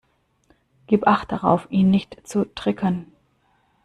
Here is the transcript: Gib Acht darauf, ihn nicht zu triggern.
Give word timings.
Gib 0.87 1.05
Acht 1.05 1.31
darauf, 1.31 1.67
ihn 1.69 1.91
nicht 1.91 2.27
zu 2.27 2.45
triggern. 2.55 3.05